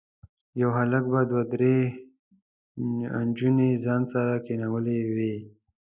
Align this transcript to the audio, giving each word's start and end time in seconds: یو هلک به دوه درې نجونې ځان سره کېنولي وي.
یو 0.61 0.69
هلک 0.77 1.03
به 1.11 1.21
دوه 1.29 1.43
درې 1.53 1.75
نجونې 3.25 3.69
ځان 3.85 4.01
سره 4.13 4.33
کېنولي 4.45 4.99
وي. 5.15 5.35